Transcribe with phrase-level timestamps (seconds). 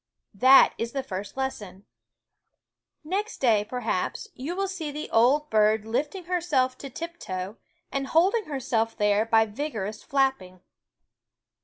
[0.33, 1.85] That is the first lesson.
[3.03, 7.57] Next day, perhaps, you will see the old bird lifting herself to tiptoe
[7.91, 10.61] and holding herself there by vigorous flapping.